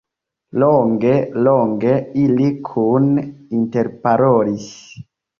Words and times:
Longe, 0.61 1.09
longe 1.47 1.91
ili 2.21 2.47
kune 2.69 3.25
interparolis. 3.59 4.65